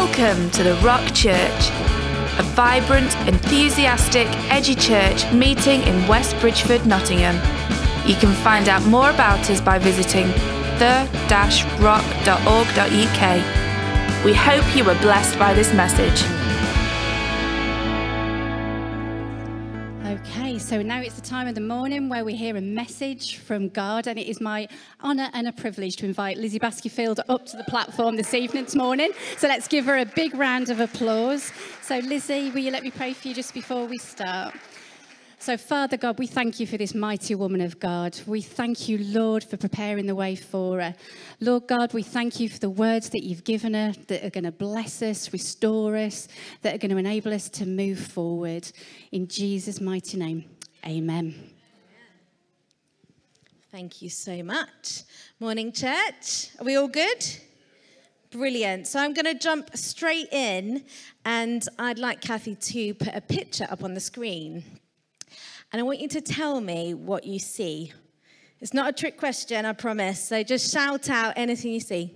[0.00, 1.70] Welcome to the Rock Church,
[2.38, 7.34] a vibrant, enthusiastic, edgy church meeting in West Bridgford, Nottingham.
[8.06, 10.28] You can find out more about us by visiting
[10.78, 11.44] the-rock.org.uk.
[14.24, 16.22] We hope you were blessed by this message.
[20.68, 24.06] So now it's the time of the morning where we hear a message from God,
[24.06, 24.68] and it is my
[25.02, 28.74] honour and a privilege to invite Lizzie Baskerfield up to the platform this evening, this
[28.74, 29.12] morning.
[29.38, 31.52] So let's give her a big round of applause.
[31.80, 34.54] So, Lizzie, will you let me pray for you just before we start?
[35.38, 38.20] So, Father God, we thank you for this mighty woman of God.
[38.26, 40.94] We thank you, Lord, for preparing the way for her.
[41.40, 44.44] Lord God, we thank you for the words that you've given her that are going
[44.44, 46.28] to bless us, restore us,
[46.60, 48.70] that are going to enable us to move forward.
[49.12, 50.44] In Jesus' mighty name,
[50.86, 51.34] amen.
[53.70, 55.02] Thank you so much.
[55.40, 56.48] Morning, church.
[56.58, 57.24] Are we all good?
[58.30, 58.86] Brilliant.
[58.86, 60.84] So I'm going to jump straight in,
[61.24, 64.64] and I'd like Kathy to put a picture up on the screen.
[65.72, 67.92] And I want you to tell me what you see.
[68.60, 70.28] It's not a trick question, I promise.
[70.28, 72.14] So just shout out anything you see.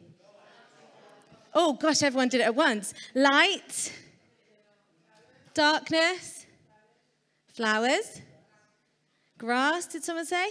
[1.55, 2.95] Oh, gosh, everyone did it at once.
[3.15, 3.93] Light,
[5.53, 6.47] darkness,
[7.55, 8.23] flowers,
[9.43, 10.51] grass, did someone say?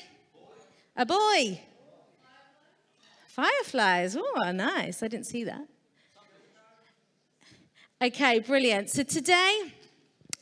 [0.97, 1.61] A boy.
[3.25, 4.17] Fireflies.
[4.19, 5.01] Oh, nice.
[5.01, 5.65] I didn't see that.
[8.01, 8.89] Okay, brilliant.
[8.89, 9.71] So today,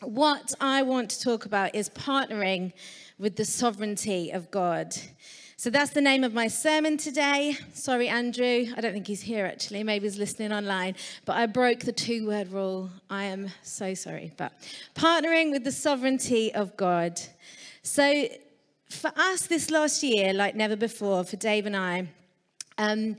[0.02, 2.74] what I want to talk about is partnering
[3.20, 4.96] with the sovereignty of God.
[5.56, 7.56] So that's the name of my sermon today.
[7.76, 8.66] Sorry, Andrew.
[8.76, 9.84] I don't think he's here actually.
[9.84, 10.96] Maybe he's listening online.
[11.26, 12.90] But I broke the two word rule.
[13.12, 14.32] I am so sorry.
[14.38, 14.54] But
[14.96, 17.22] partnering with the sovereignty of God.
[17.84, 18.28] So
[18.90, 22.08] for us this last year, like never before, for Dave and I,
[22.78, 23.18] um,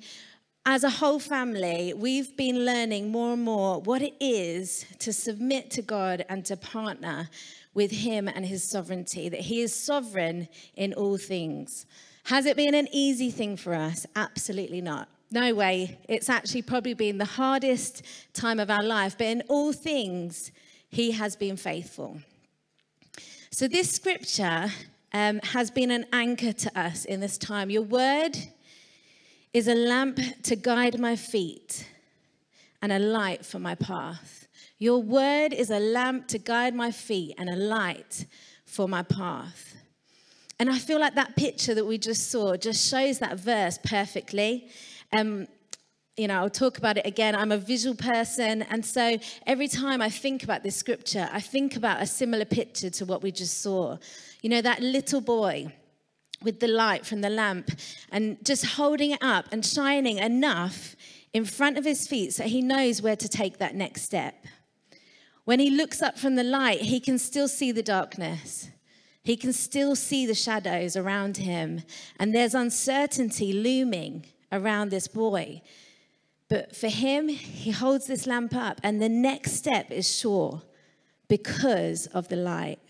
[0.66, 5.70] as a whole family, we've been learning more and more what it is to submit
[5.72, 7.30] to God and to partner
[7.72, 11.86] with Him and His sovereignty, that He is sovereign in all things.
[12.24, 14.06] Has it been an easy thing for us?
[14.16, 15.08] Absolutely not.
[15.30, 15.98] No way.
[16.08, 18.02] It's actually probably been the hardest
[18.34, 20.50] time of our life, but in all things,
[20.90, 22.20] He has been faithful.
[23.52, 24.70] So, this scripture
[25.12, 27.68] um, has been an anchor to us in this time.
[27.68, 28.36] Your word
[29.52, 31.84] is a lamp to guide my feet
[32.80, 34.46] and a light for my path.
[34.78, 38.24] Your word is a lamp to guide my feet and a light
[38.66, 39.74] for my path.
[40.60, 44.68] And I feel like that picture that we just saw just shows that verse perfectly.
[45.12, 45.48] Um,
[46.20, 47.34] you know, I'll talk about it again.
[47.34, 48.60] I'm a visual person.
[48.64, 52.90] And so every time I think about this scripture, I think about a similar picture
[52.90, 53.96] to what we just saw.
[54.42, 55.72] You know, that little boy
[56.42, 57.70] with the light from the lamp
[58.12, 60.94] and just holding it up and shining enough
[61.32, 64.34] in front of his feet so he knows where to take that next step.
[65.46, 68.68] When he looks up from the light, he can still see the darkness.
[69.22, 71.80] He can still see the shadows around him.
[72.18, 75.62] And there's uncertainty looming around this boy.
[76.50, 80.60] But for him, he holds this lamp up, and the next step is sure
[81.28, 82.80] because of the light.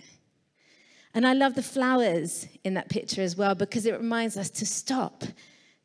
[1.12, 4.66] And I love the flowers in that picture as well because it reminds us to
[4.66, 5.24] stop,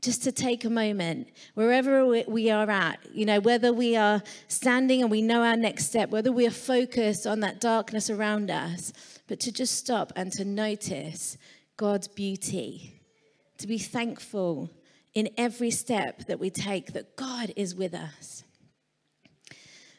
[0.01, 5.01] just to take a moment, wherever we are at, you know, whether we are standing
[5.01, 8.93] and we know our next step, whether we are focused on that darkness around us,
[9.27, 11.37] but to just stop and to notice
[11.75, 13.01] God's beauty,
[13.57, 14.69] to be thankful
[15.15, 18.43] in every step that we take that God is with us.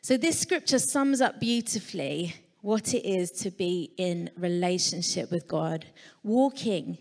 [0.02, 5.86] So, this scripture sums up beautifully what it is to be in relationship with God,
[6.22, 6.98] walking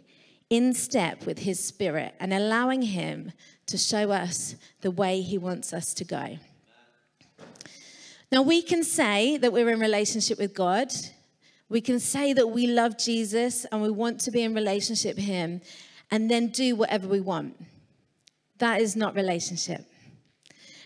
[0.49, 3.31] in step with His Spirit and allowing Him
[3.67, 6.37] to show us the way He wants us to go.
[8.31, 10.91] Now, we can say that we're in relationship with God.
[11.69, 15.25] We can say that we love Jesus and we want to be in relationship with
[15.25, 15.61] Him
[16.11, 17.55] and then do whatever we want.
[18.59, 19.85] That is not relationship.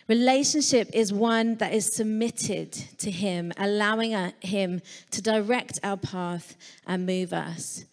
[0.08, 4.82] Relationship is one that is submitted to Him, allowing Him
[5.12, 6.56] to direct our path
[6.88, 7.86] and move us.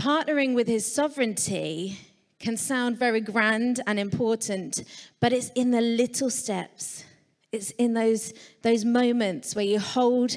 [0.00, 1.98] Partnering with His sovereignty
[2.40, 4.82] can sound very grand and important,
[5.20, 7.04] but it's in the little steps.
[7.52, 8.32] It's in those,
[8.62, 10.36] those moments where you hold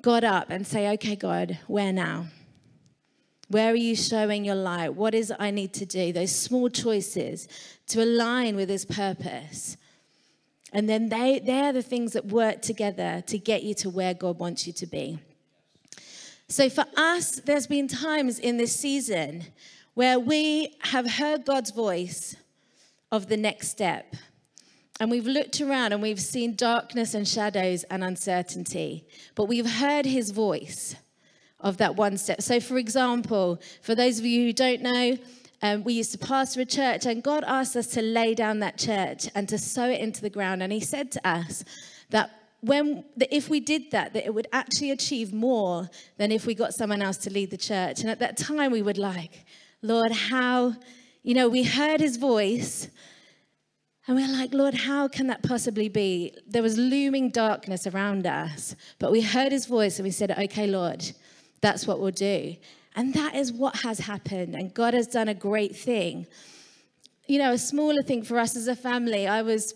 [0.00, 2.28] God up and say, okay, God, where now?
[3.48, 4.94] Where are you showing your light?
[4.94, 6.12] What is I need to do?
[6.12, 7.48] Those small choices
[7.88, 9.76] to align with His purpose.
[10.72, 14.38] And then they, they're the things that work together to get you to where God
[14.38, 15.18] wants you to be.
[16.48, 19.44] So for us, there's been times in this season
[19.94, 22.36] where we have heard God's voice
[23.10, 24.14] of the next step.
[25.00, 30.04] and we've looked around and we've seen darkness and shadows and uncertainty, but we've heard
[30.04, 30.96] his voice
[31.60, 32.42] of that one step.
[32.42, 35.18] So, for example, for those of you who don't know,
[35.60, 38.78] um, we used to pastor a church, and God asked us to lay down that
[38.78, 40.62] church and to sow it into the ground.
[40.62, 41.64] And He said to us
[42.10, 46.46] that when that if we did that, that it would actually achieve more than if
[46.46, 48.00] we got someone else to lead the church.
[48.00, 49.44] And at that time, we would like,
[49.82, 50.74] Lord, how,
[51.22, 52.88] you know, we heard His voice.
[54.06, 56.34] And we're like, Lord, how can that possibly be?
[56.46, 60.66] There was looming darkness around us, but we heard his voice and we said, okay,
[60.66, 61.04] Lord,
[61.60, 62.56] that's what we'll do.
[62.96, 64.54] And that is what has happened.
[64.54, 66.26] And God has done a great thing.
[67.26, 69.74] You know, a smaller thing for us as a family, I was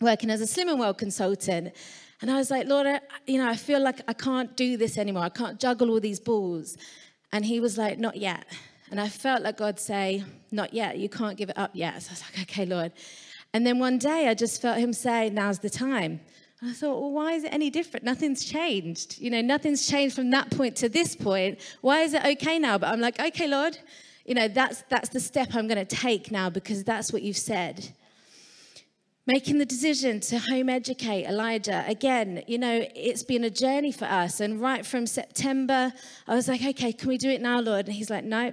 [0.00, 1.74] working as a Slimming World consultant.
[2.20, 4.98] And I was like, Lord, I, you know, I feel like I can't do this
[4.98, 5.24] anymore.
[5.24, 6.76] I can't juggle all these balls.
[7.32, 8.44] And he was like, not yet.
[8.90, 10.98] And I felt like God say, not yet.
[10.98, 12.02] You can't give it up yet.
[12.02, 12.92] So I was like, okay, Lord.
[13.52, 16.20] And then one day I just felt him say, now's the time.
[16.62, 18.04] I thought, well, why is it any different?
[18.04, 19.18] Nothing's changed.
[19.18, 21.58] You know, nothing's changed from that point to this point.
[21.80, 22.76] Why is it okay now?
[22.76, 23.78] But I'm like, okay, Lord,
[24.26, 27.38] you know, that's, that's the step I'm going to take now because that's what you've
[27.38, 27.94] said.
[29.26, 34.04] Making the decision to home educate Elijah, again, you know, it's been a journey for
[34.04, 34.40] us.
[34.40, 35.92] And right from September,
[36.28, 37.86] I was like, okay, can we do it now, Lord?
[37.86, 38.52] And he's like, no,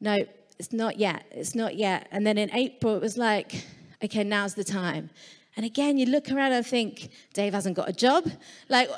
[0.00, 0.16] no,
[0.58, 1.26] it's not yet.
[1.30, 2.08] It's not yet.
[2.10, 3.64] And then in April, it was like,
[4.02, 5.10] okay, now's the time.
[5.56, 8.30] And again, you look around and think, Dave hasn't got a job.
[8.68, 8.88] Like,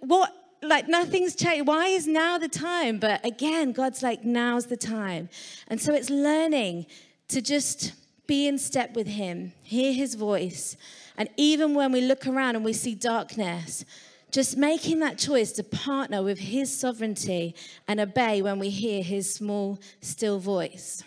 [0.00, 0.32] what?
[0.64, 1.66] Like, nothing's changed.
[1.66, 3.00] Why is now the time?
[3.00, 5.28] But again, God's like, now's the time.
[5.66, 6.86] And so it's learning
[7.28, 7.94] to just
[8.28, 10.76] be in step with Him, hear His voice.
[11.16, 13.84] And even when we look around and we see darkness,
[14.30, 17.54] just making that choice to partner with His sovereignty
[17.88, 21.02] and obey when we hear His small, still voice.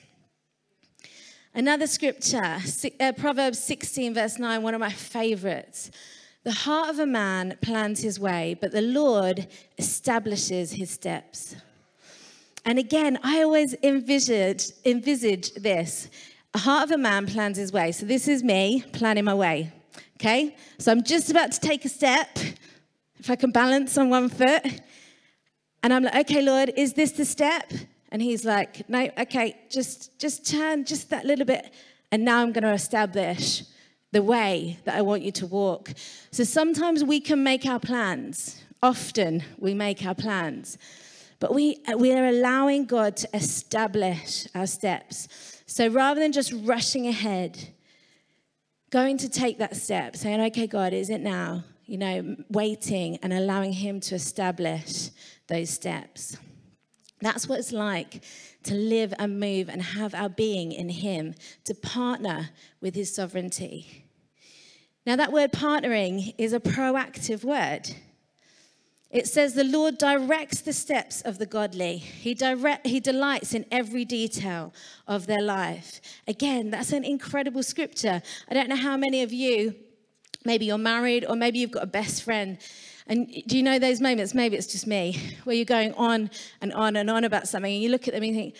[1.57, 2.57] Another scripture,
[2.99, 5.89] uh, Proverbs 16, verse 9, one of my favorites.
[6.43, 9.47] The heart of a man plans his way, but the Lord
[9.77, 11.55] establishes his steps.
[12.65, 16.09] And again, I always envisage, envisage this.
[16.53, 17.93] A heart of a man plans his way.
[17.93, 19.71] So this is me planning my way.
[20.19, 20.57] Okay?
[20.77, 22.37] So I'm just about to take a step.
[23.17, 24.81] If I can balance on one foot.
[25.81, 27.71] And I'm like, okay, Lord, is this the step?
[28.15, 31.73] And he's like, no, okay, just, just turn just that little bit.
[32.13, 33.63] And now I'm going to establish
[34.13, 35.91] the way that I want you to walk.
[36.31, 38.63] So sometimes we can make our plans.
[38.81, 40.77] Often we make our plans.
[41.41, 45.27] But we, we are allowing God to establish our steps.
[45.65, 47.67] So rather than just rushing ahead,
[48.91, 51.65] going to take that step, saying, okay, God, is it now?
[51.85, 55.09] You know, waiting and allowing Him to establish
[55.47, 56.37] those steps.
[57.21, 58.23] That's what it's like
[58.63, 61.33] to live and move and have our being in Him,
[61.63, 62.49] to partner
[62.81, 64.05] with His sovereignty.
[65.05, 67.95] Now, that word partnering is a proactive word.
[69.11, 71.97] It says the Lord directs the steps of the godly.
[71.97, 74.73] He, direct, he delights in every detail
[75.07, 76.01] of their life.
[76.27, 78.21] Again, that's an incredible scripture.
[78.49, 79.75] I don't know how many of you,
[80.43, 82.57] maybe you're married or maybe you've got a best friend
[83.07, 86.31] and do you know those moments, maybe it's just me, where you're going on
[86.61, 88.55] and on and on about something and you look at them and you think,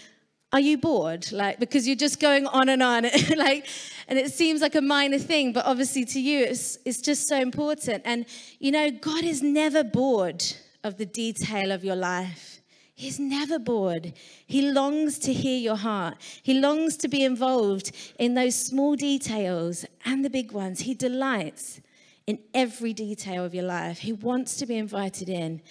[0.53, 1.31] are you bored?
[1.31, 3.03] Like, because you're just going on and on,
[3.37, 3.67] like,
[4.07, 7.37] and it seems like a minor thing, but obviously to you, it's, it's just so
[7.37, 8.03] important.
[8.05, 8.25] And,
[8.59, 10.43] you know, God is never bored
[10.83, 12.61] of the detail of your life.
[12.93, 14.13] He's never bored.
[14.45, 16.15] He longs to hear your heart.
[16.43, 20.81] He longs to be involved in those small details and the big ones.
[20.81, 21.81] He delights
[22.27, 23.99] in every detail of your life.
[23.99, 25.61] He wants to be invited in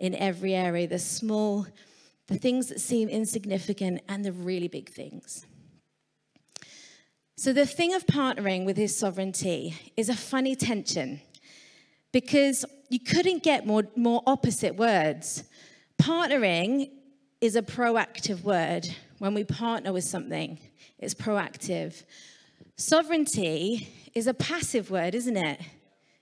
[0.00, 1.66] in every area, the small,
[2.26, 5.46] the things that seem insignificant, and the really big things.
[7.36, 11.20] So, the thing of partnering with his sovereignty is a funny tension
[12.12, 15.44] because you couldn't get more, more opposite words.
[16.00, 16.90] Partnering
[17.40, 18.88] is a proactive word.
[19.18, 20.58] When we partner with something,
[20.98, 22.04] it's proactive.
[22.76, 25.60] Sovereignty is a passive word, isn't it?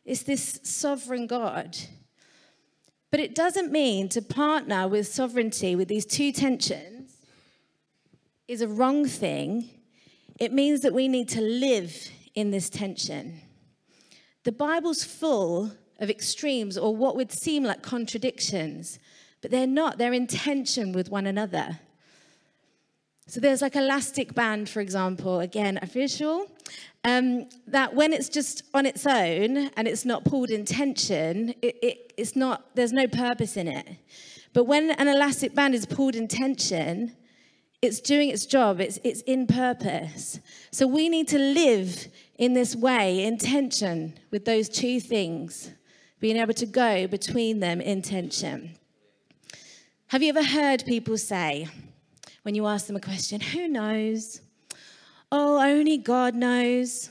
[0.04, 1.76] Is this sovereign God.
[3.10, 7.16] But it doesn't mean to partner with sovereignty with these two tensions
[8.48, 9.70] is a wrong thing.
[10.40, 11.94] It means that we need to live
[12.34, 13.40] in this tension.
[14.44, 18.98] The Bible's full of extremes or what would seem like contradictions,
[19.40, 19.98] but they're not.
[19.98, 21.78] They're in tension with one another.
[23.26, 26.48] So there's like elastic band, for example, again, a visual,
[27.04, 31.76] um, that when it's just on its own and it's not pulled in tension, it,
[31.82, 33.88] it, it's not, there's no purpose in it.
[34.52, 37.16] But when an elastic band is pulled in tension,
[37.80, 40.38] it's doing its job, it's, it's in purpose.
[40.70, 42.06] So we need to live
[42.36, 45.70] in this way, in tension with those two things,
[46.20, 48.76] being able to go between them in tension.
[50.08, 51.66] Have you ever heard people say,
[52.42, 54.41] when you ask them a question, who knows?
[55.34, 57.08] Oh, only God knows.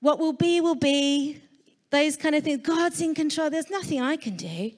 [0.00, 1.42] What will be, will be.
[1.90, 2.62] Those kind of things.
[2.62, 3.50] God's in control.
[3.50, 4.72] There's nothing I can do.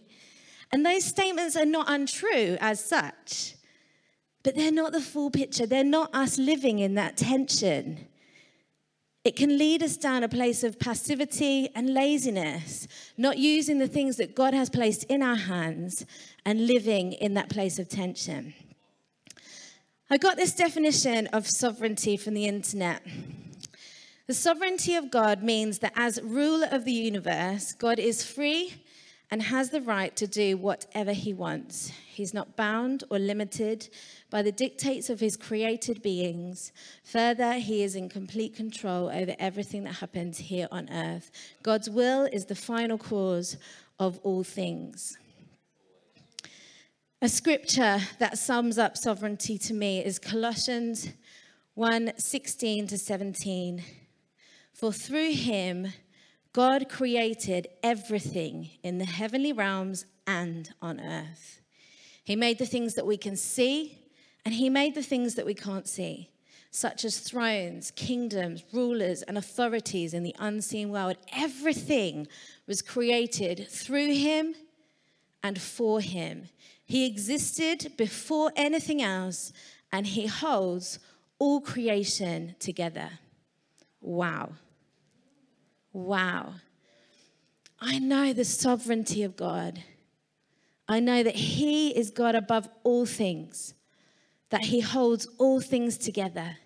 [0.72, 3.54] And those statements are not untrue as such,
[4.42, 5.66] but they're not the full picture.
[5.66, 8.08] They're not us living in that tension.
[9.22, 14.16] It can lead us down a place of passivity and laziness, not using the things
[14.16, 16.04] that God has placed in our hands
[16.44, 18.52] and living in that place of tension.
[20.12, 23.00] I got this definition of sovereignty from the internet.
[24.26, 28.74] The sovereignty of God means that as ruler of the universe, God is free
[29.30, 31.92] and has the right to do whatever he wants.
[32.06, 33.88] He's not bound or limited
[34.28, 36.72] by the dictates of his created beings.
[37.04, 41.30] Further, he is in complete control over everything that happens here on earth.
[41.62, 43.56] God's will is the final cause
[43.98, 45.16] of all things.
[47.24, 51.08] A scripture that sums up sovereignty to me is Colossians
[51.74, 53.80] 1 16 to 17.
[54.72, 55.92] For through him,
[56.52, 61.60] God created everything in the heavenly realms and on earth.
[62.24, 64.00] He made the things that we can see,
[64.44, 66.28] and He made the things that we can't see,
[66.72, 71.18] such as thrones, kingdoms, rulers, and authorities in the unseen world.
[71.32, 72.26] Everything
[72.66, 74.56] was created through Him
[75.40, 76.48] and for Him.
[76.92, 79.54] He existed before anything else,
[79.90, 80.98] and He holds
[81.38, 83.08] all creation together.
[84.02, 84.50] Wow.
[85.94, 86.52] Wow.
[87.80, 89.82] I know the sovereignty of God.
[90.86, 93.72] I know that He is God above all things,
[94.50, 96.58] that He holds all things together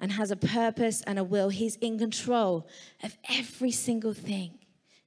[0.00, 1.48] and has a purpose and a will.
[1.48, 2.68] He's in control
[3.02, 4.56] of every single thing.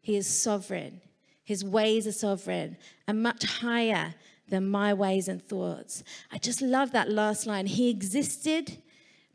[0.02, 1.00] He is sovereign.
[1.46, 2.76] His ways are sovereign
[3.08, 4.14] and much higher
[4.50, 6.04] than my ways and thoughts.
[6.32, 7.66] I just love that last line.
[7.66, 8.78] He existed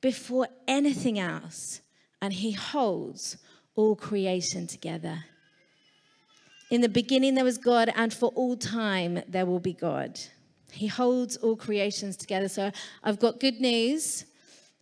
[0.01, 1.81] before anything else,
[2.21, 3.37] and He holds
[3.75, 5.25] all creation together.
[6.71, 10.19] In the beginning, there was God, and for all time, there will be God.
[10.73, 12.49] He holds all creations together.
[12.49, 12.73] So
[13.05, 14.25] I've got good news.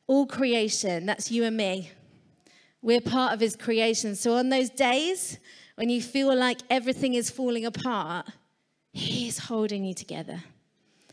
[0.06, 1.90] All creation, that's you and me.
[2.82, 4.14] We're part of His creation.
[4.16, 5.38] So on those days
[5.74, 8.26] when you feel like everything is falling apart,
[9.30, 10.42] He is holding you together.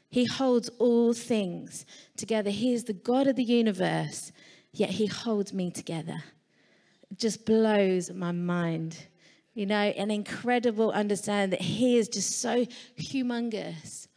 [0.09, 2.49] He holds all things together.
[2.49, 4.31] He is the God of the universe,
[4.73, 6.23] yet He holds me together
[7.11, 8.97] It just blows my mind.
[9.53, 12.65] You know, an incredible understanding that He is just so
[12.99, 14.07] humongous.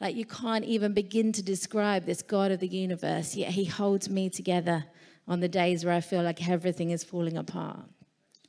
[0.00, 4.08] Like you can't even begin to describe this God of the universe, yet He holds
[4.08, 4.84] me together
[5.26, 7.80] on the days where I feel like everything is falling apart.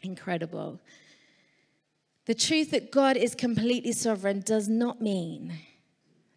[0.03, 0.79] Incredible.
[2.25, 5.53] The truth that God is completely sovereign does not mean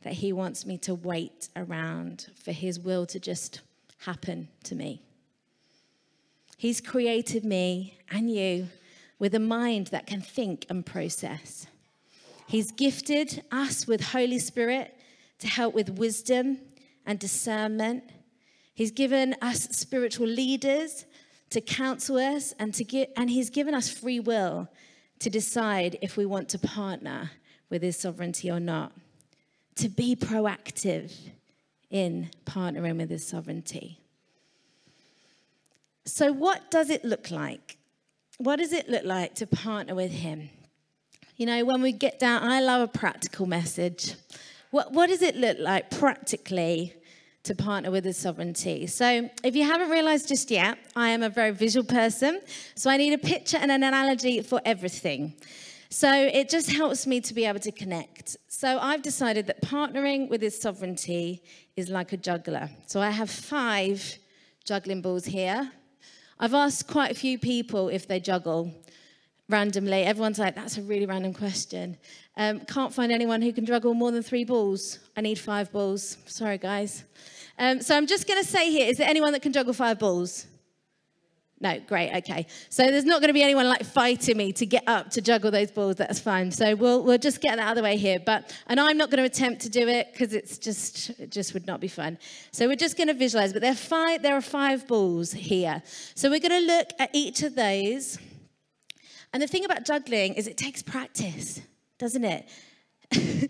[0.02, 3.60] that He wants me to wait around for His will to just
[3.98, 5.02] happen to me.
[6.56, 8.68] He's created me and you
[9.18, 11.66] with a mind that can think and process.
[12.46, 14.96] He's gifted us with Holy Spirit
[15.40, 16.58] to help with wisdom
[17.04, 18.04] and discernment.
[18.74, 21.04] He's given us spiritual leaders
[21.50, 24.68] to counsel us and to get, and he's given us free will
[25.24, 27.30] to decide if we want to partner
[27.70, 28.92] with his sovereignty or not.
[29.76, 31.12] To be proactive
[31.90, 33.98] in partnering with his sovereignty.
[36.04, 37.78] So, what does it look like?
[38.36, 40.50] What does it look like to partner with Him?
[41.36, 44.14] You know, when we get down, I love a practical message.
[44.70, 46.94] What, what does it look like practically
[47.44, 48.86] to partner with His sovereignty?
[48.86, 52.40] So, if you haven't realized just yet, I am a very visual person.
[52.74, 55.34] So, I need a picture and an analogy for everything.
[55.88, 58.36] So, it just helps me to be able to connect.
[58.48, 61.42] So, I've decided that partnering with His sovereignty
[61.76, 62.68] is like a juggler.
[62.86, 64.18] So, I have five
[64.64, 65.70] juggling balls here.
[66.38, 68.72] I've asked quite a few people if they juggle
[69.48, 70.02] randomly.
[70.02, 71.96] Everyone's like, that's a really random question.
[72.36, 74.98] Um, can't find anyone who can juggle more than three balls.
[75.16, 76.16] I need five balls.
[76.26, 77.04] Sorry, guys.
[77.58, 79.98] Um, so I'm just going to say here is there anyone that can juggle five
[79.98, 80.46] balls?
[81.60, 82.46] No, great, okay.
[82.68, 85.50] So there's not going to be anyone like fighting me to get up to juggle
[85.50, 85.96] those balls.
[85.96, 86.50] That's fine.
[86.50, 88.18] So we'll we'll just get that out of the way here.
[88.18, 91.54] But and I'm not going to attempt to do it because it's just it just
[91.54, 92.18] would not be fun.
[92.50, 93.52] So we're just going to visualize.
[93.52, 95.82] But there are five there are five balls here.
[96.14, 98.18] So we're going to look at each of those.
[99.32, 101.60] And the thing about juggling is it takes practice,
[101.98, 102.46] doesn't it?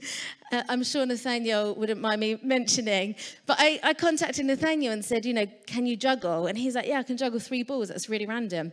[0.53, 5.25] Uh, I'm sure Nathaniel wouldn't mind me mentioning, but I, I contacted Nathaniel and said,
[5.25, 6.47] you know, can you juggle?
[6.47, 7.89] And he's like, yeah, I can juggle three balls.
[7.89, 8.71] That's really random.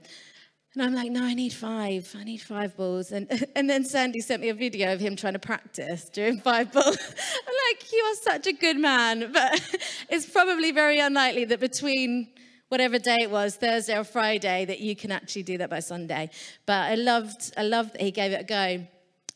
[0.74, 2.14] And I'm like, no, I need five.
[2.18, 3.12] I need five balls.
[3.12, 6.72] And, and then Sandy sent me a video of him trying to practice doing five
[6.74, 6.98] balls.
[6.98, 9.32] I'm like, you are such a good man.
[9.34, 9.78] But
[10.10, 12.30] it's probably very unlikely that between
[12.70, 16.30] whatever day it was, Thursday or Friday, that you can actually do that by Sunday.
[16.66, 18.88] But I loved, I loved that he gave it a go.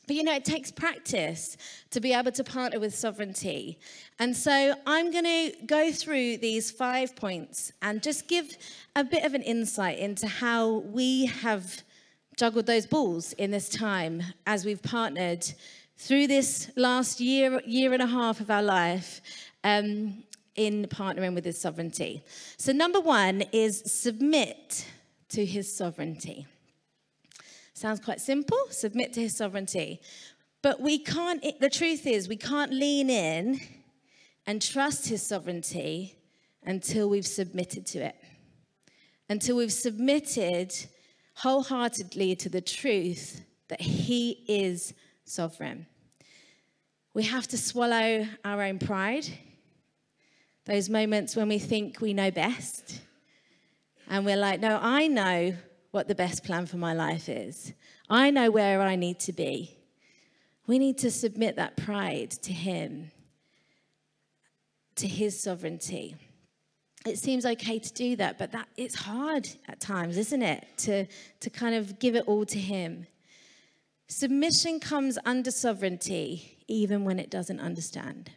[0.06, 1.56] But you know, it takes practice
[1.90, 3.78] to be able to partner with sovereignty.
[4.18, 8.56] And so I'm going to go through these five points and just give
[8.94, 11.82] a bit of an insight into how we have
[12.36, 15.44] juggled those balls in this time as we've partnered
[15.96, 19.20] through this last year, year and a half of our life
[19.64, 20.22] um,
[20.54, 22.22] in partnering with his sovereignty.
[22.58, 24.86] So, number one is submit
[25.30, 26.46] to his sovereignty.
[27.76, 30.00] Sounds quite simple submit to his sovereignty.
[30.62, 33.60] But we can't, the truth is, we can't lean in
[34.46, 36.16] and trust his sovereignty
[36.64, 38.16] until we've submitted to it.
[39.28, 40.74] Until we've submitted
[41.34, 44.94] wholeheartedly to the truth that he is
[45.26, 45.84] sovereign.
[47.12, 49.26] We have to swallow our own pride,
[50.64, 53.02] those moments when we think we know best.
[54.08, 55.52] And we're like, no, I know
[55.96, 57.72] what the best plan for my life is.
[58.10, 59.78] I know where I need to be.
[60.66, 63.10] We need to submit that pride to Him,
[64.96, 66.14] to His sovereignty.
[67.06, 70.66] It seems okay to do that, but that it's hard at times, isn't it?
[70.78, 71.06] To,
[71.40, 73.06] to kind of give it all to Him.
[74.08, 78.32] Submission comes under sovereignty, even when it doesn't understand.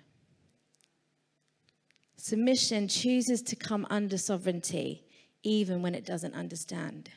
[2.16, 5.04] Submission chooses to come under sovereignty,
[5.44, 7.10] even when it doesn't understand.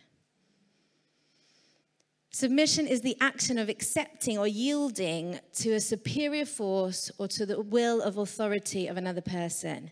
[2.34, 7.60] Submission is the action of accepting or yielding to a superior force or to the
[7.60, 9.90] will of authority of another person.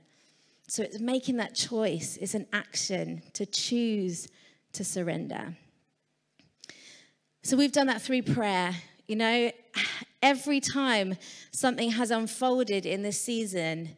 [0.67, 4.29] So it's making that choice, it's an action to choose
[4.73, 5.55] to surrender.
[7.43, 8.75] So we've done that through prayer.
[9.07, 9.51] You know,
[10.23, 11.17] every time
[11.51, 13.97] something has unfolded in this season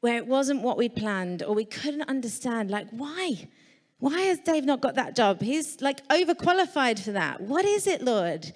[0.00, 3.48] where it wasn't what we'd planned or we couldn't understand, like, why?
[4.02, 5.40] Why has Dave not got that job?
[5.40, 7.40] He's like overqualified for that.
[7.40, 8.52] What is it, Lord?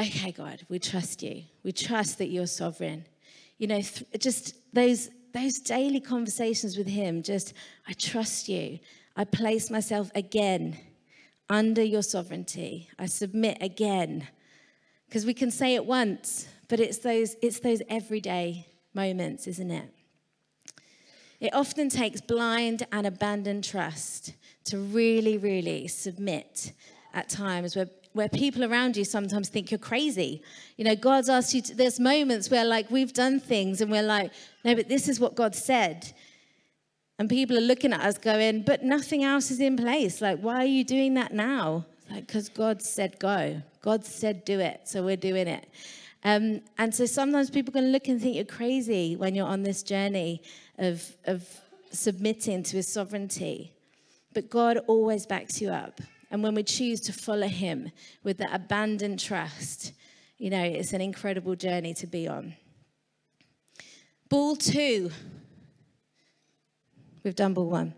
[0.00, 1.42] Okay, God, we trust you.
[1.64, 3.04] We trust that you're sovereign.
[3.58, 7.52] You know, th- just those those daily conversations with him, just
[7.88, 8.78] I trust you.
[9.16, 10.78] I place myself again
[11.50, 12.88] under your sovereignty.
[12.96, 14.28] I submit again.
[15.08, 19.92] Because we can say it once, but it's those it's those everyday moments, isn't it?
[21.40, 24.32] It often takes blind and abandoned trust
[24.66, 26.72] to really, really submit
[27.14, 30.42] at times where, where people around you sometimes think you're crazy.
[30.76, 34.02] You know, God's asked you, to, there's moments where like we've done things and we're
[34.02, 34.32] like,
[34.64, 36.12] no, but this is what God said.
[37.18, 40.20] And people are looking at us going, but nothing else is in place.
[40.20, 41.86] Like, why are you doing that now?
[42.10, 43.62] Like, because God said go.
[43.80, 44.82] God said do it.
[44.84, 45.66] So we're doing it.
[46.24, 49.82] Um, and so sometimes people can look and think you're crazy when you're on this
[49.82, 50.42] journey
[50.76, 51.48] of, of
[51.92, 53.72] submitting to his sovereignty.
[54.36, 55.98] But God always backs you up.
[56.30, 57.90] And when we choose to follow Him
[58.22, 59.94] with that abandoned trust,
[60.36, 62.54] you know, it's an incredible journey to be on.
[64.28, 65.10] Ball two.
[67.24, 67.94] We've done ball one.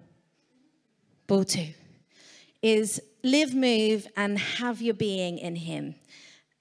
[1.26, 1.70] Ball two
[2.62, 5.96] is live, move, and have your being in Him.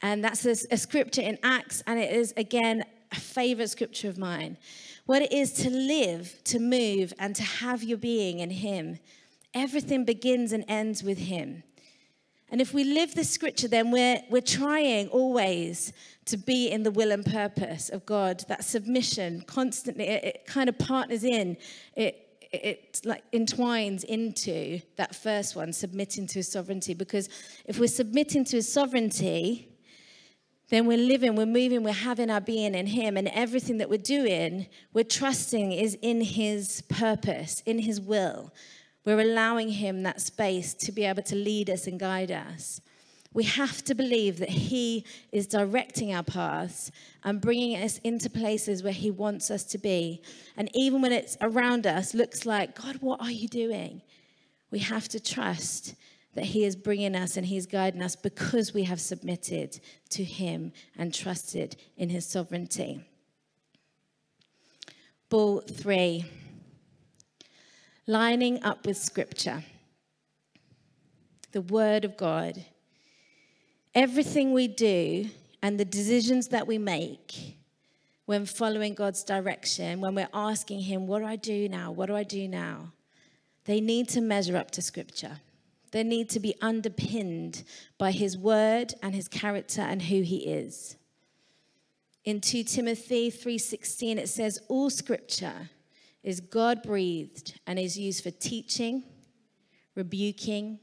[0.02, 4.18] And that's a, a scripture in Acts, and it is, again, a favorite scripture of
[4.18, 4.58] mine.
[5.06, 8.98] What it is to live, to move, and to have your being in Him.
[9.54, 11.64] Everything begins and ends with Him.
[12.50, 15.92] And if we live this scripture, then we're, we're trying always
[16.26, 18.46] to be in the will and purpose of God.
[18.48, 21.58] That submission constantly, it, it kind of partners in,
[21.96, 26.94] it, it like entwines into that first one, submitting to his sovereignty.
[26.94, 27.28] Because
[27.66, 29.68] if we're submitting to his sovereignty,
[30.70, 33.98] then we're living, we're moving, we're having our being in him, and everything that we're
[33.98, 38.54] doing, we're trusting is in his purpose, in his will.
[39.08, 42.82] We're allowing Him that space to be able to lead us and guide us.
[43.32, 46.92] We have to believe that He is directing our paths
[47.24, 50.22] and bringing us into places where He wants us to be.
[50.58, 54.02] And even when it's around us, looks like, God, what are you doing?
[54.72, 55.96] We have to trust
[56.34, 60.74] that He is bringing us and He's guiding us because we have submitted to Him
[60.98, 63.06] and trusted in His sovereignty.
[65.30, 66.26] Ball three
[68.08, 69.64] lining up with Scripture,
[71.52, 72.66] the Word of God.
[73.94, 75.30] Everything we do
[75.62, 77.58] and the decisions that we make
[78.26, 81.92] when following God's direction, when we're asking Him, What do I do now?
[81.92, 82.94] What do I do now?
[83.66, 85.40] They need to measure up to Scripture.
[85.92, 87.64] They need to be underpinned
[87.98, 90.96] by His word and His character and who He is.
[92.24, 95.70] In 2 Timothy 3:16 it says all scripture
[96.28, 99.02] is God breathed and is used for teaching,
[99.96, 100.78] rebuking,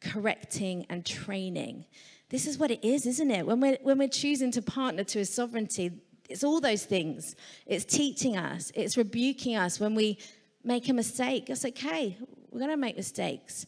[0.00, 1.84] correcting and training.
[2.30, 3.44] This is what it is, isn't it?
[3.44, 5.90] When we're, when we're choosing to partner to his sovereignty,
[6.30, 7.34] it's all those things.
[7.66, 10.18] It's teaching us, it's rebuking us when we
[10.62, 11.50] make a mistake.
[11.50, 12.16] It's okay,
[12.52, 13.66] we're going to make mistakes.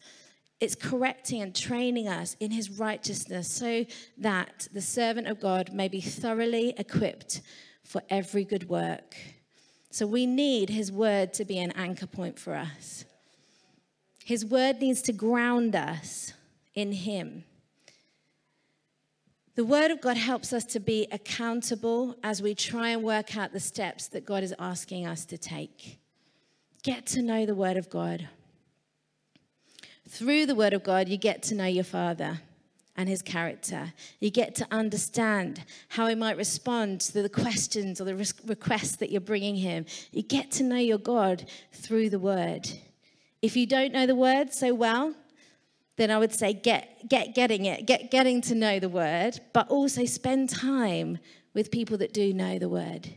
[0.61, 3.85] It's correcting and training us in his righteousness so
[4.19, 7.43] that the servant of God may be thoroughly equipped
[7.83, 9.17] for every good work.
[9.91, 13.05] So we need his word to be an anchor point for us.
[14.25, 16.35] His word needs to ground us
[16.75, 17.45] in him.
[19.55, 23.53] The word of God helps us to be accountable as we try and work out
[23.53, 25.99] the steps that God is asking us to take.
[26.83, 28.29] Get to know the word of God.
[30.09, 32.41] Through the Word of God, you get to know your Father
[32.99, 33.93] and his character.
[34.19, 39.11] You get to understand how he might respond to the questions or the requests that
[39.11, 39.87] you're bringing him.
[40.11, 42.69] You get to know your God through the Word.
[43.41, 45.15] If you don't know the Word so well,
[45.97, 49.69] then I would say get, get getting it, get getting to know the Word, but
[49.69, 51.19] also spend time
[51.55, 53.09] with people that do know the Word.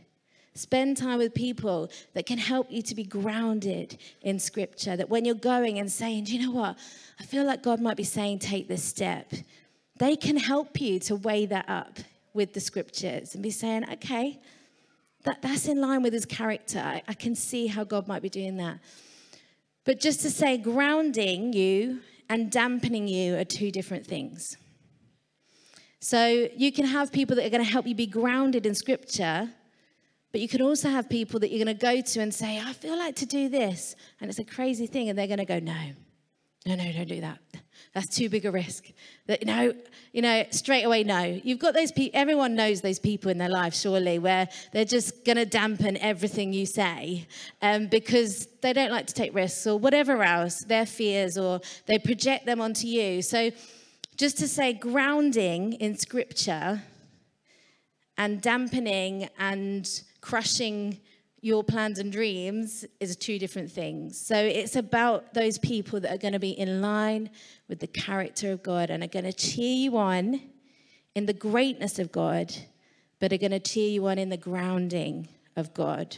[0.54, 4.96] Spend time with people that can help you to be grounded in Scripture.
[4.96, 6.78] That when you're going and saying, Do you know what?
[7.18, 9.32] I feel like God might be saying, Take this step.
[9.96, 11.98] They can help you to weigh that up
[12.34, 14.40] with the Scriptures and be saying, Okay,
[15.24, 16.78] that, that's in line with His character.
[16.78, 18.78] I, I can see how God might be doing that.
[19.84, 24.56] But just to say, grounding you and dampening you are two different things.
[26.00, 29.50] So you can have people that are going to help you be grounded in Scripture
[30.32, 32.72] but you can also have people that you're going to go to and say, I
[32.72, 33.94] feel like to do this.
[34.20, 35.10] And it's a crazy thing.
[35.10, 35.92] And they're going to go, no,
[36.66, 37.38] no, no, don't do that.
[37.94, 38.86] That's too big a risk.
[39.26, 39.74] That, no,
[40.12, 41.40] you know, straight away, no.
[41.42, 45.24] You've got those people, everyone knows those people in their life, surely, where they're just
[45.24, 47.26] going to dampen everything you say
[47.60, 51.98] um, because they don't like to take risks or whatever else, their fears, or they
[51.98, 53.22] project them onto you.
[53.22, 53.50] So,
[54.16, 56.82] just to say, grounding in scripture
[58.16, 59.88] and dampening and
[60.20, 61.00] crushing
[61.42, 64.18] your plans and dreams is two different things.
[64.18, 67.30] So it's about those people that are going to be in line
[67.68, 70.40] with the character of God and are going to cheer you on
[71.14, 72.54] in the greatness of God,
[73.18, 76.16] but are going to cheer you on in the grounding of God.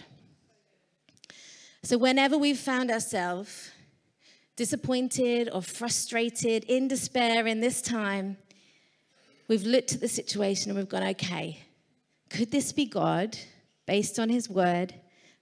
[1.83, 3.71] So whenever we've found ourselves
[4.57, 8.37] disappointed or frustrated, in despair in this time,
[9.49, 11.63] we've looked at the situation and we've gone, okay,
[12.29, 13.39] could this be God?
[13.87, 14.95] based on his word,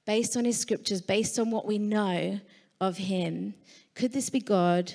[0.05, 2.41] based on his scriptures, based on what we know
[2.81, 3.55] of him.
[3.95, 4.93] Could this be God?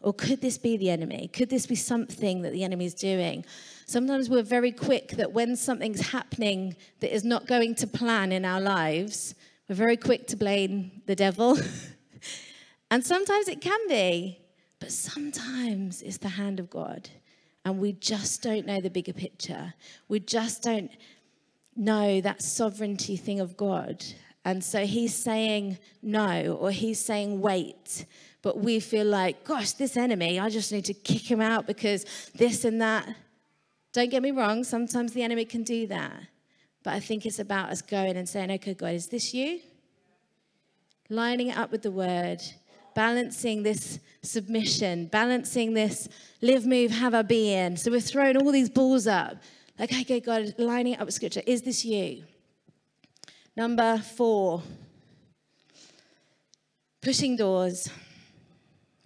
[0.00, 1.28] Or could this be the enemy?
[1.32, 3.44] Could this be something that the enemy is doing?
[3.86, 8.44] Sometimes we're very quick that when something's happening that is not going to plan in
[8.44, 9.34] our lives,
[9.68, 11.58] we're very quick to blame the devil.
[12.90, 14.38] and sometimes it can be,
[14.78, 17.10] but sometimes it's the hand of God.
[17.64, 19.74] And we just don't know the bigger picture.
[20.06, 20.90] We just don't
[21.76, 24.04] know that sovereignty thing of God.
[24.48, 28.06] And so he's saying no, or he's saying wait.
[28.40, 32.06] But we feel like, gosh, this enemy, I just need to kick him out because
[32.34, 33.06] this and that.
[33.92, 36.14] Don't get me wrong, sometimes the enemy can do that.
[36.82, 39.60] But I think it's about us going and saying, okay, God, is this you?
[41.10, 42.40] Lining it up with the word,
[42.94, 46.08] balancing this submission, balancing this
[46.40, 47.76] live, move, have our being.
[47.76, 49.36] So we're throwing all these balls up
[49.78, 51.42] like, okay, God, lining it up with scripture.
[51.46, 52.24] Is this you?
[53.58, 54.62] Number four,
[57.02, 57.90] pushing doors.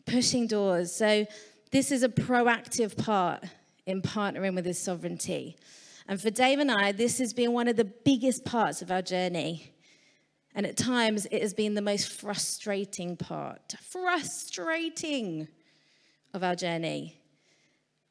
[0.04, 0.94] Pushing doors.
[0.94, 1.26] So,
[1.70, 3.44] this is a proactive part
[3.86, 5.56] in partnering with His sovereignty.
[6.06, 9.00] And for Dave and I, this has been one of the biggest parts of our
[9.00, 9.72] journey.
[10.54, 13.74] And at times, it has been the most frustrating part.
[13.88, 15.48] Frustrating
[16.34, 17.16] of our journey.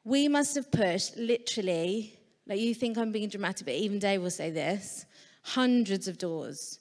[0.02, 4.30] We must have pushed literally like you think I'm being dramatic, but even Dave will
[4.30, 5.06] say this
[5.42, 6.78] hundreds of doors.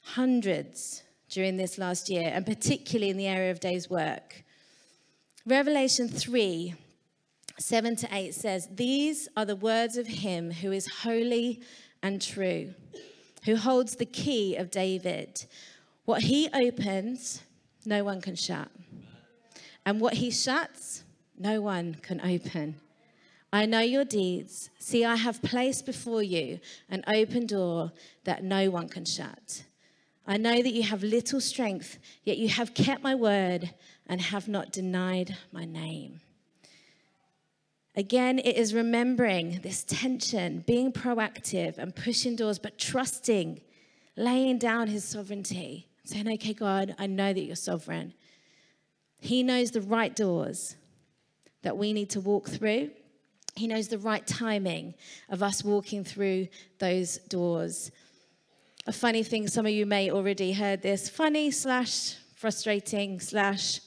[0.00, 4.44] Hundreds during this last year, and particularly in the area of Dave's work.
[5.44, 6.74] Revelation 3
[7.58, 11.60] 7 to 8 says, These are the words of him who is holy
[12.02, 12.72] and true,
[13.44, 15.44] who holds the key of David.
[16.04, 17.42] What he opens,
[17.84, 18.68] no one can shut.
[19.84, 21.02] And what he shuts,
[21.36, 22.76] no one can open.
[23.52, 24.70] I know your deeds.
[24.78, 27.92] See, I have placed before you an open door
[28.24, 29.64] that no one can shut.
[30.26, 33.70] I know that you have little strength, yet you have kept my word
[34.06, 36.20] and have not denied my name.
[37.96, 43.60] Again, it is remembering this tension, being proactive and pushing doors, but trusting,
[44.16, 48.12] laying down his sovereignty, saying, Okay, God, I know that you're sovereign.
[49.20, 50.76] He knows the right doors
[51.62, 52.90] that we need to walk through.
[53.58, 54.94] He knows the right timing
[55.28, 57.90] of us walking through those doors.
[58.86, 63.80] A funny thing, some of you may already heard this funny slash frustrating slash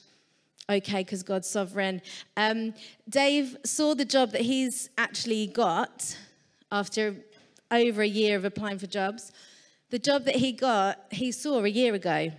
[0.70, 2.02] okay because God's sovereign.
[2.36, 2.74] Um,
[3.08, 6.16] Dave saw the job that he's actually got
[6.70, 7.16] after
[7.70, 9.32] over a year of applying for jobs.
[9.88, 12.30] The job that he got, he saw a year ago.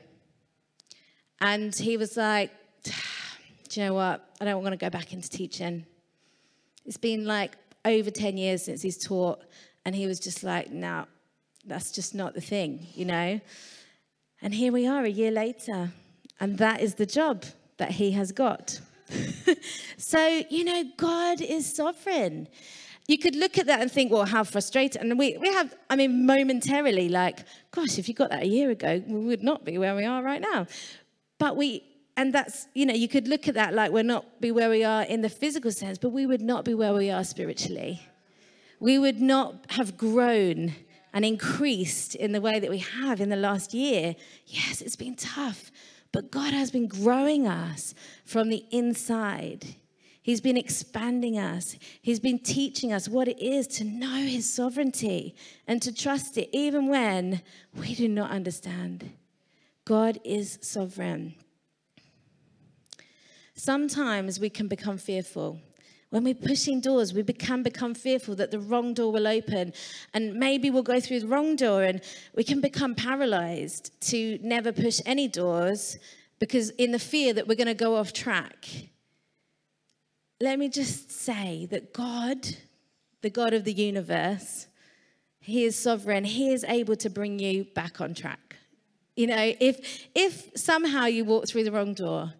[1.41, 2.51] And he was like,
[2.83, 4.23] do you know what?
[4.39, 5.85] I don't want to go back into teaching.
[6.85, 9.41] It's been like over 10 years since he's taught,
[9.85, 11.05] and he was just like, no,
[11.65, 13.39] that's just not the thing, you know?
[14.41, 15.91] And here we are a year later,
[16.39, 17.45] and that is the job
[17.77, 18.79] that he has got.
[19.97, 22.47] so, you know, God is sovereign.
[23.07, 25.01] You could look at that and think, well, how frustrating.
[25.01, 27.39] And we, we have, I mean, momentarily, like,
[27.71, 30.23] gosh, if you got that a year ago, we would not be where we are
[30.23, 30.67] right now.
[31.37, 31.83] But we,
[32.15, 34.83] and that's, you know, you could look at that like we're not be where we
[34.83, 38.01] are in the physical sense, but we would not be where we are spiritually.
[38.79, 40.75] We would not have grown
[41.13, 44.15] and increased in the way that we have in the last year.
[44.45, 45.71] Yes, it's been tough,
[46.11, 47.95] but God has been growing us
[48.25, 49.75] from the inside.
[50.21, 51.75] He's been expanding us.
[52.01, 55.35] He's been teaching us what it is to know His sovereignty
[55.67, 57.41] and to trust it, even when
[57.73, 59.11] we do not understand.
[59.85, 61.35] God is sovereign.
[63.53, 65.59] Sometimes we can become fearful.
[66.09, 69.73] When we're pushing doors, we can become fearful that the wrong door will open.
[70.13, 72.01] And maybe we'll go through the wrong door and
[72.35, 75.97] we can become paralyzed to never push any doors
[76.39, 78.67] because in the fear that we're going to go off track.
[80.39, 82.47] Let me just say that God,
[83.21, 84.67] the God of the universe,
[85.39, 86.25] He is sovereign.
[86.25, 88.57] He is able to bring you back on track.
[89.15, 92.33] You know, if if somehow you walk through the wrong door,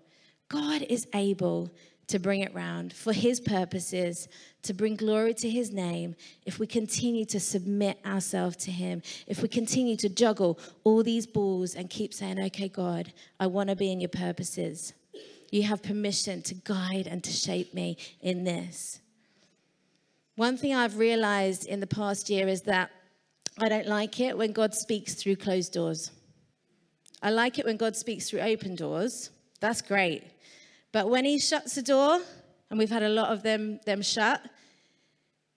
[0.54, 1.74] God is able
[2.06, 4.28] to bring it round for his purposes,
[4.62, 9.42] to bring glory to his name, if we continue to submit ourselves to him, if
[9.42, 13.76] we continue to juggle all these balls and keep saying, okay, God, I want to
[13.76, 14.94] be in your purposes.
[15.50, 19.00] You have permission to guide and to shape me in this.
[20.36, 22.92] One thing I've realized in the past year is that
[23.58, 26.12] I don't like it when God speaks through closed doors.
[27.24, 29.32] I like it when God speaks through open doors.
[29.60, 30.33] That's great.
[30.94, 32.22] But when he shuts the door,
[32.70, 34.42] and we've had a lot of them, them shut,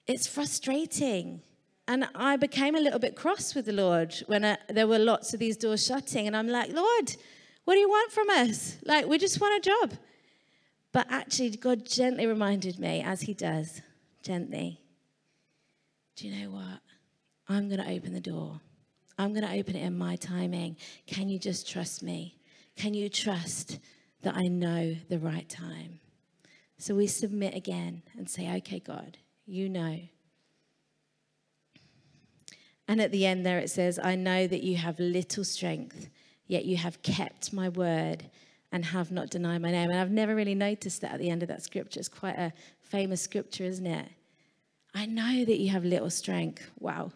[0.06, 1.42] it's frustrating.
[1.86, 4.98] And I became a little bit cross with the Lord when I, uh, there were
[4.98, 6.26] lots of these doors shutting.
[6.26, 7.14] And I'm like, Lord,
[7.64, 8.78] what do you want from us?
[8.84, 9.98] Like, we just want a job.
[10.90, 13.82] But actually, God gently reminded me, as He does,
[14.22, 14.80] gently,
[16.16, 16.80] do you know what?
[17.48, 18.60] I'm going to open the door.
[19.18, 20.76] I'm going to open it in my timing.
[21.06, 22.38] Can you just trust me?
[22.74, 23.78] Can you trust
[24.22, 26.00] that I know the right time.
[26.78, 30.00] So we submit again and say, okay, God, you know.
[32.88, 36.08] And at the end there it says, I know that you have little strength,
[36.46, 38.30] yet you have kept my word
[38.72, 39.90] and have not denied my name.
[39.90, 42.00] And I've never really noticed that at the end of that scripture.
[42.00, 44.08] It's quite a famous scripture, isn't it?
[44.94, 46.70] I know that you have little strength.
[46.78, 47.12] Wow.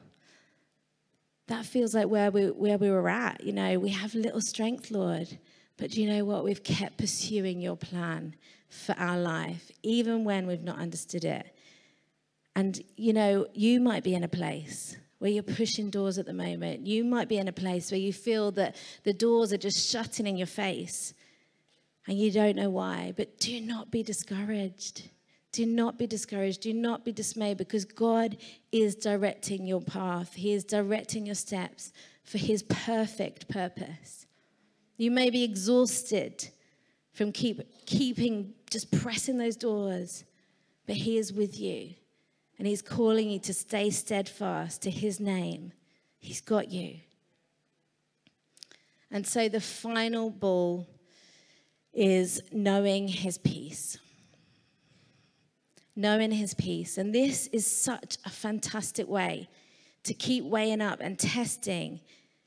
[1.49, 3.43] That feels like where we, where we were at.
[3.45, 5.39] You know, we have little strength, Lord.
[5.81, 6.45] But you know what?
[6.45, 8.35] We've kept pursuing your plan
[8.69, 11.47] for our life, even when we've not understood it.
[12.55, 16.35] And you know, you might be in a place where you're pushing doors at the
[16.35, 16.87] moment.
[16.87, 20.27] You might be in a place where you feel that the doors are just shutting
[20.27, 21.15] in your face
[22.07, 23.15] and you don't know why.
[23.17, 25.09] But do not be discouraged.
[25.53, 26.61] Do not be discouraged.
[26.61, 28.37] Do not be dismayed because God
[28.71, 34.20] is directing your path, He is directing your steps for His perfect purpose.
[35.01, 36.47] You may be exhausted
[37.15, 40.25] from keep, keeping, just pressing those doors,
[40.87, 41.95] but He is with you
[42.59, 45.73] and He's calling you to stay steadfast to His name.
[46.19, 46.97] He's got you.
[49.11, 50.87] And so the final ball
[51.95, 53.97] is knowing His peace.
[55.97, 56.99] Knowing His peace.
[56.99, 59.49] And this is such a fantastic way
[60.03, 62.01] to keep weighing up and testing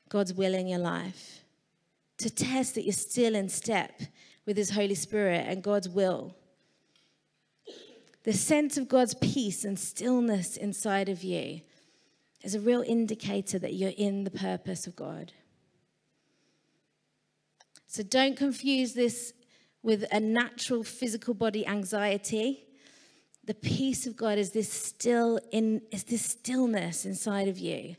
[0.08, 1.43] God's will in your life
[2.18, 4.02] to test that you're still in step
[4.46, 6.34] with His Holy Spirit and God's will.
[8.24, 11.60] the sense of God's peace and stillness inside of you
[12.42, 15.32] is a real indicator that you're in the purpose of God.
[17.86, 19.32] So don't confuse this
[19.82, 22.64] with a natural physical body anxiety.
[23.44, 27.96] The peace of God is this still in is this stillness inside of you.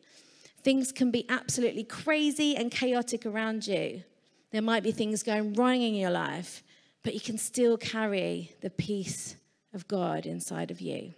[0.66, 4.02] Things can be absolutely crazy and chaotic around you.
[4.50, 6.64] There might be things going wrong in your life,
[7.04, 9.36] but you can still carry the peace
[9.76, 11.14] of God inside of you.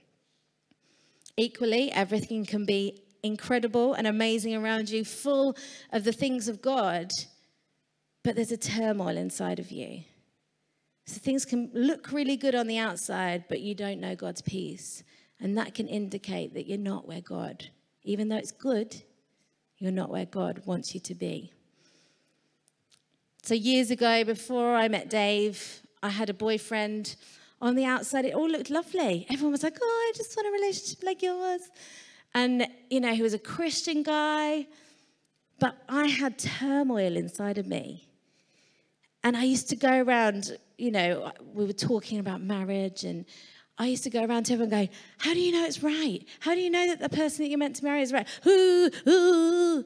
[1.37, 5.55] Equally, everything can be incredible and amazing around you, full
[5.93, 7.09] of the things of God,
[8.23, 10.03] but there's a turmoil inside of you.
[11.05, 15.03] So things can look really good on the outside, but you don't know God's peace.
[15.39, 17.69] And that can indicate that you're not where God,
[18.03, 19.03] even though it's good,
[19.77, 21.51] you're not where God wants you to be.
[23.43, 27.15] So, years ago, before I met Dave, I had a boyfriend.
[27.61, 29.25] On the outside, it all looked lovely.
[29.29, 31.61] Everyone was like, oh, I just want a relationship like yours.
[32.35, 34.67] And, you know, he was a Christian guy,
[35.59, 38.07] but I had turmoil inside of me.
[39.23, 43.25] And I used to go around, you know, we were talking about marriage, and
[43.79, 46.25] I used to go around to everyone going, How do you know it's right?
[46.39, 48.27] How do you know that the person that you're meant to marry is right?
[48.45, 49.85] Ooh, ooh.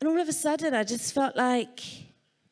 [0.00, 1.80] And all of a sudden, I just felt like,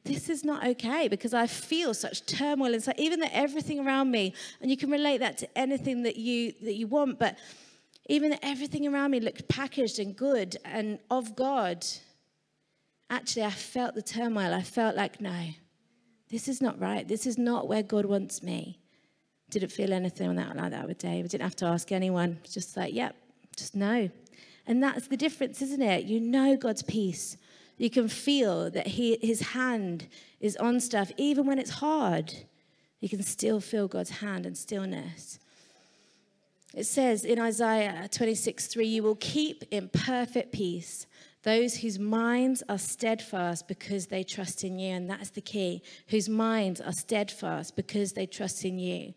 [0.07, 4.35] this is not okay because I feel such turmoil inside, even that everything around me,
[4.61, 7.37] and you can relate that to anything that you that you want, but
[8.09, 11.85] even that everything around me looked packaged and good and of God.
[13.11, 14.53] Actually, I felt the turmoil.
[14.55, 15.49] I felt like, no,
[16.31, 17.07] this is not right.
[17.07, 18.81] This is not where God wants me.
[19.51, 21.25] Didn't feel anything like that, like that with Dave.
[21.25, 22.39] I didn't have to ask anyone.
[22.51, 23.15] Just like, yep,
[23.57, 24.11] just know.
[24.67, 26.05] And that's the difference, isn't it?
[26.05, 27.37] You know God's peace.
[27.79, 30.09] You can feel that he, his hand
[30.41, 32.33] is on stuff, even when it's hard.
[33.01, 35.39] You can still feel God's hand and stillness.
[36.75, 41.07] It says in Isaiah 26 3, you will keep in perfect peace
[41.47, 44.93] those whose minds are steadfast because they trust in you.
[44.93, 45.81] And that's the key.
[46.09, 49.15] Whose minds are steadfast because they trust in you.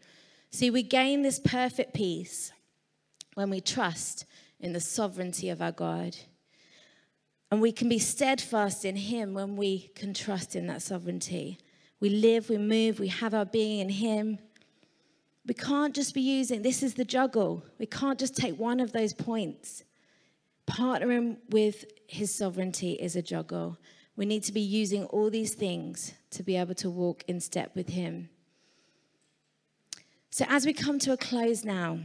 [0.52, 2.52] See, we gain this perfect peace
[3.34, 4.26] when we trust
[4.60, 6.16] in the sovereignty of our God.
[7.50, 11.58] And we can be steadfast in Him when we can trust in that sovereignty.
[12.00, 14.38] We live, we move, we have our being in Him.
[15.48, 17.66] We can't just be using, this is the juggle.
[17.80, 19.84] We can't just take one of those points.
[20.70, 23.78] Partnering with His sovereignty is a juggle.
[24.16, 27.76] We need to be using all these things to be able to walk in step
[27.76, 28.30] with Him.
[30.30, 32.00] So, as we come to a close now,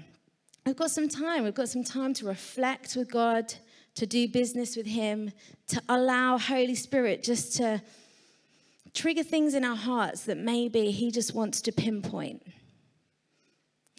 [0.64, 1.44] we've got some time.
[1.44, 3.54] We've got some time to reflect with God
[3.96, 5.30] to do business with Him,
[5.68, 7.82] to allow Holy Spirit just to
[8.92, 12.42] trigger things in our hearts that maybe He just wants to pinpoint.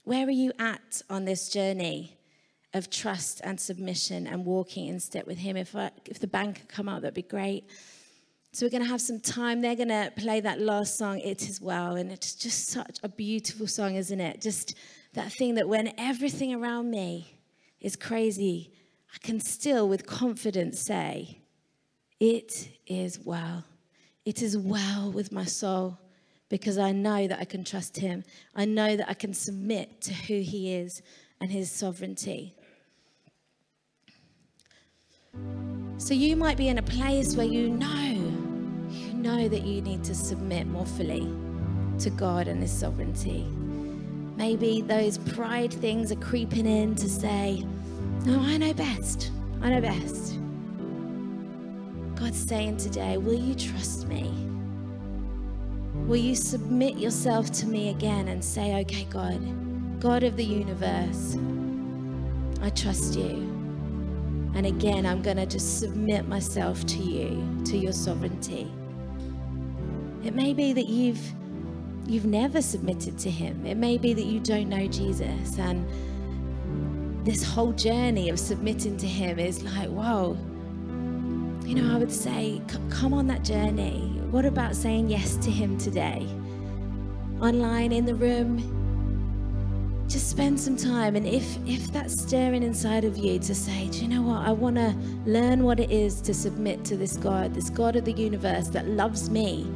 [0.04, 2.18] Where are you at on this journey
[2.76, 5.58] of trust and submission and walking in step with Him?
[5.58, 7.64] If, I, if the band could come up, that'd be great.
[8.52, 9.62] So we're going to have some time.
[9.62, 11.96] They're going to play that last song, It Is Well.
[11.96, 14.42] And it's just such a beautiful song, isn't it?
[14.42, 14.76] Just
[15.14, 17.40] that thing that when everything around me
[17.82, 18.72] is crazy,
[19.14, 21.40] I can still with confidence say,
[22.20, 23.64] It is well.
[24.26, 26.00] It is well with my soul
[26.50, 28.24] because I know that I can trust Him.
[28.56, 31.02] I know that I can submit to who He is
[31.42, 32.56] and His sovereignty.
[35.98, 38.34] So you might be in a place where you know,
[38.90, 41.28] you know that you need to submit more fully
[42.00, 43.46] to God and His sovereignty.
[44.36, 47.66] Maybe those pride things are creeping in to say,
[48.26, 49.32] no, I know best.
[49.62, 50.38] I know best.
[52.16, 54.30] God's saying today, will you trust me?
[56.06, 59.42] Will you submit yourself to me again and say, okay, God,
[60.00, 61.38] God of the universe,
[62.62, 63.55] I trust you.
[64.56, 68.72] And again, I'm going to just submit myself to you, to your sovereignty.
[70.24, 71.22] It may be that you've
[72.08, 73.66] you've never submitted to him.
[73.66, 75.88] It may be that you don't know Jesus and
[77.26, 80.38] this whole journey of submitting to Him is like, whoa.
[81.66, 84.22] You know, I would say, come on that journey.
[84.30, 86.28] What about saying yes to Him today?
[87.42, 88.60] Online, in the room,
[90.08, 91.16] just spend some time.
[91.16, 94.46] And if, if that's stirring inside of you to say, do you know what?
[94.46, 94.96] I want to
[95.26, 98.88] learn what it is to submit to this God, this God of the universe that
[98.88, 99.68] loves me.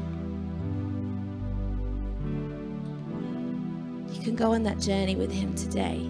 [4.13, 6.09] You can go on that journey with Him today.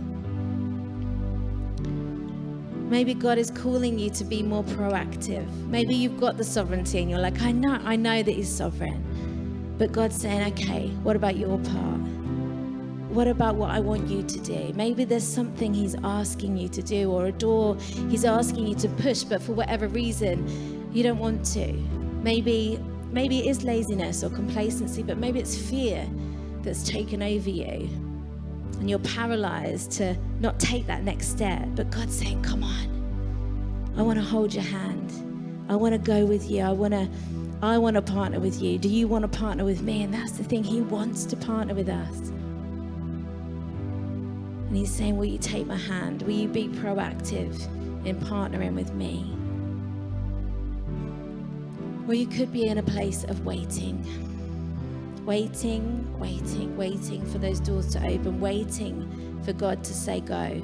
[2.90, 5.48] Maybe God is calling you to be more proactive.
[5.68, 9.76] Maybe you've got the sovereignty and you're like, I know, I know that He's sovereign.
[9.78, 12.19] But God's saying, okay, what about your part?
[13.10, 14.72] What about what I want you to do?
[14.76, 17.78] Maybe there's something He's asking you to do, or a door
[18.10, 21.74] He's asking you to push, but for whatever reason, you don't want to.
[22.24, 22.80] Maybe,
[23.12, 26.08] maybe it is laziness or complacency, but maybe it's fear
[26.62, 27.90] that's taken over you.
[28.80, 31.68] And you're paralyzed to not take that next step.
[31.76, 33.94] But God's saying, Come on.
[33.98, 35.12] I want to hold your hand.
[35.68, 36.62] I want to go with you.
[36.62, 37.10] I want to
[37.62, 38.78] I want to partner with you.
[38.78, 40.04] Do you want to partner with me?
[40.04, 40.64] And that's the thing.
[40.64, 42.32] He wants to partner with us.
[44.70, 46.22] And he's saying, Will you take my hand?
[46.22, 47.60] Will you be proactive
[48.06, 49.36] in partnering with me?
[52.08, 54.06] Or you could be in a place of waiting.
[55.26, 60.62] Waiting, waiting, waiting for those doors to open, waiting for God to say go.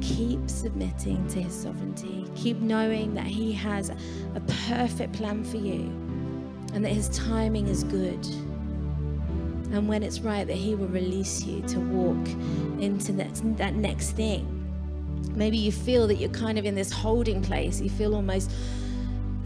[0.00, 2.26] Keep submitting to his sovereignty.
[2.34, 5.82] Keep knowing that he has a perfect plan for you
[6.72, 8.26] and that his timing is good
[9.74, 12.28] and when it's right that he will release you to walk
[12.80, 14.60] into that, that next thing
[15.34, 18.52] maybe you feel that you're kind of in this holding place you feel almost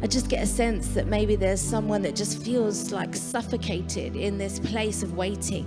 [0.02, 4.36] i just get a sense that maybe there's someone that just feels like suffocated in
[4.36, 5.66] this place of waiting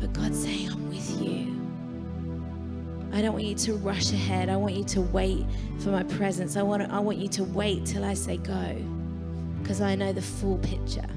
[0.00, 1.58] but god's saying i'm with you
[3.10, 4.48] I don't want you to rush ahead.
[4.48, 5.44] I want you to wait
[5.80, 6.56] for my presence.
[6.56, 8.76] I want, I want you to wait till I say go
[9.60, 11.08] because I know the full picture.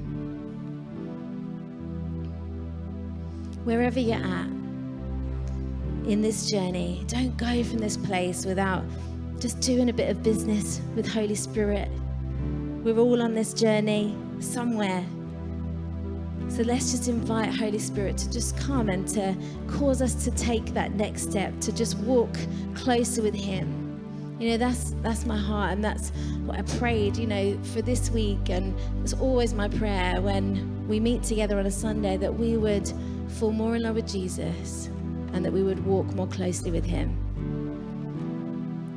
[3.64, 4.46] Wherever you're at
[6.06, 8.84] in this journey, don't go from this place without
[9.38, 11.88] just doing a bit of business with Holy Spirit.
[12.82, 15.04] We're all on this journey somewhere.
[16.48, 19.34] So let's just invite Holy Spirit to just come and to
[19.68, 22.36] cause us to take that next step, to just walk
[22.74, 23.78] closer with Him.
[24.38, 26.10] You know, that's that's my heart, and that's
[26.44, 28.50] what I prayed, you know, for this week.
[28.50, 32.92] And it's always my prayer when we meet together on a Sunday that we would
[33.28, 34.88] fall more in love with Jesus
[35.32, 37.18] and that we would walk more closely with Him.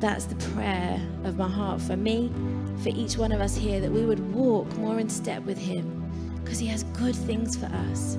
[0.00, 2.30] That's the prayer of my heart for me,
[2.82, 6.02] for each one of us here, that we would walk more in step with Him
[6.42, 8.18] because He has good things for us,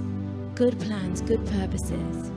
[0.56, 2.32] good plans, good purposes.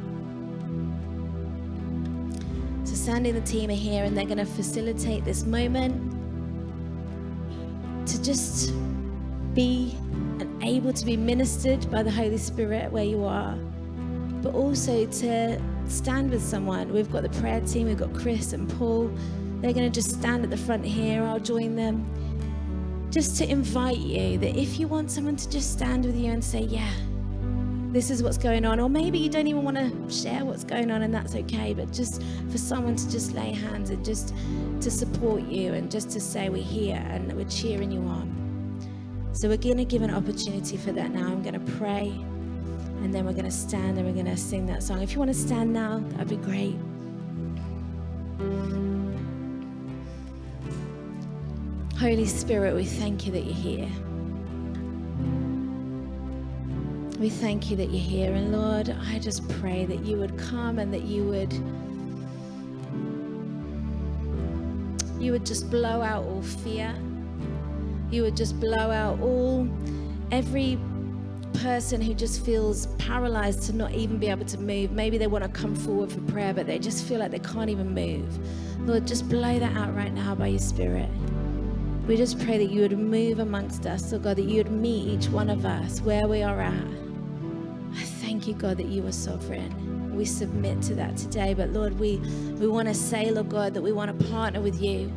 [2.85, 6.11] So, Sandy and the team are here and they're going to facilitate this moment
[8.07, 8.73] to just
[9.55, 9.97] be
[10.77, 13.59] able to be ministered by the Holy Spirit where you are
[14.43, 16.93] but also to stand with someone.
[16.93, 19.11] We've got the prayer team, we've got Chris and Paul.
[19.61, 21.23] They're going to just stand at the front here.
[21.23, 22.07] I'll join them.
[23.11, 26.43] Just to invite you that if you want someone to just stand with you and
[26.43, 26.91] say, Yeah,
[27.93, 30.91] this is what's going on, or maybe you don't even want to share what's going
[30.91, 34.33] on, and that's okay, but just for someone to just lay hands and just
[34.81, 38.39] to support you and just to say, We're here and we're cheering you on.
[39.41, 41.26] So we're going to give an opportunity for that now.
[41.28, 42.09] I'm going to pray
[43.03, 45.01] and then we're going to stand and we're going to sing that song.
[45.01, 46.76] If you want to stand now, that'd be great.
[51.99, 53.88] Holy Spirit, we thank you that you're here.
[57.18, 58.34] We thank you that you're here.
[58.34, 61.53] And Lord, I just pray that you would come and that you would
[65.18, 66.95] you would just blow out all fear.
[68.11, 69.69] You would just blow out all
[70.31, 70.79] every
[71.55, 74.93] person who just feels paralyzed to not even be able to move.
[74.93, 77.71] Maybe they want to come forward for prayer, but they just feel like they can't
[77.71, 78.87] even move.
[78.89, 81.09] Lord, just blow that out right now by your Spirit.
[82.07, 85.09] We just pray that you would move amongst us, so God, that you would meet
[85.09, 86.87] each one of us where we are at.
[87.95, 90.17] I thank you, God, that you are sovereign.
[90.17, 91.55] We submit to that today.
[91.55, 92.17] But Lord, we,
[92.59, 95.13] we want to say, Lord God, that we want to partner with you.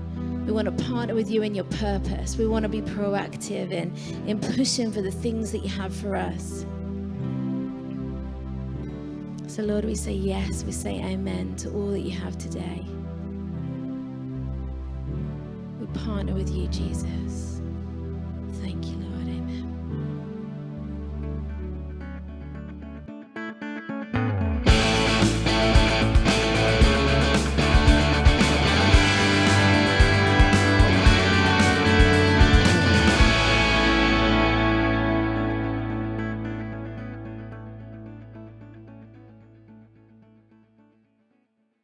[0.45, 2.37] We want to partner with you in your purpose.
[2.37, 3.95] We want to be proactive in,
[4.27, 6.65] in pushing for the things that you have for us.
[9.47, 12.83] So, Lord, we say yes, we say amen to all that you have today.
[15.79, 17.52] We partner with you, Jesus.